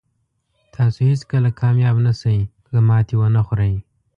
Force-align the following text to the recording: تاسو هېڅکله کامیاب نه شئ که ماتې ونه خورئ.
تاسو 0.75 0.99
هېڅکله 1.11 1.49
کامیاب 1.61 1.95
نه 2.05 2.11
شئ 2.19 2.37
که 2.65 2.75
ماتې 2.87 3.15
ونه 3.17 3.41
خورئ. 3.47 3.73